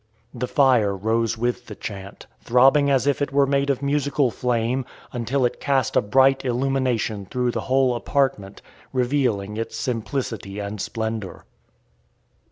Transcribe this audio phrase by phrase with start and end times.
[0.33, 4.83] The fire rose with the chant, throbbing as if it were made of musical flame,
[5.13, 11.45] until it cast a bright illumination through the whole apartment, revealing its simplicity and splendour.